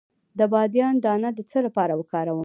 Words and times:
د 0.39 0.41
بادیان 0.53 0.95
دانه 1.05 1.29
د 1.37 1.39
څه 1.49 1.59
لپاره 1.65 1.93
وکاروم؟ 1.99 2.39